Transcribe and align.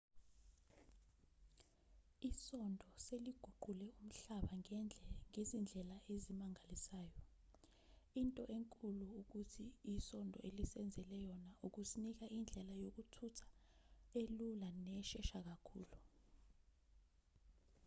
isondo 2.29 2.87
seliguqule 3.05 3.87
umhlaba 4.03 4.53
ngezindlela 5.31 5.97
ezimangalisayo 6.13 7.17
into 8.19 8.43
enkulu 8.57 9.05
ukuthi 9.21 9.65
isondo 9.93 10.37
elisenzele 10.47 11.17
yona 11.27 11.51
ukusinika 11.65 12.25
indlela 12.37 12.73
yokuthutha 12.83 13.47
elula 14.21 14.69
neshesha 14.85 15.39
kakhulu 15.47 15.97